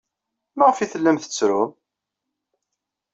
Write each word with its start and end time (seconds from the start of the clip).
Maɣef 0.57 0.77
ay 0.79 0.89
tellam 0.89 1.17
tettrum? 1.17 1.71